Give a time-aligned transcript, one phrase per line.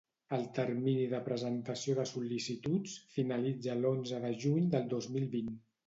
[0.35, 5.59] El termini de presentació de sol·licituds finalitza l'onze de juny del dos mil vint.